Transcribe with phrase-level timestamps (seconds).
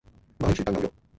[0.39, 0.93] 馬鈴薯燉牛肉